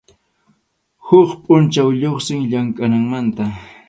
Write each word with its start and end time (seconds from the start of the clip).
Huk 1.05 1.29
pʼunchaw 1.43 1.89
lluqsin 1.99 2.41
llamkʼananmanta. 2.49 3.43